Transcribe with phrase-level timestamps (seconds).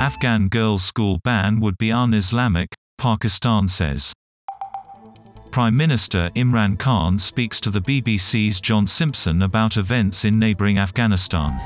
[0.00, 4.12] Afghan girls' school ban would be un Islamic, Pakistan says.
[5.50, 11.58] Prime Minister Imran Khan speaks to the BBC's John Simpson about events in neighboring Afghanistan.